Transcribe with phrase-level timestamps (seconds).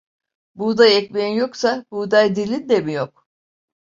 [0.55, 3.27] Buğday ekmeğin yoksa buğday dilin de mi yok?